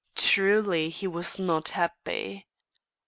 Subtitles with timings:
[0.15, 2.47] Truly he was not happy.